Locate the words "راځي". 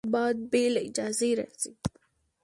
1.39-1.71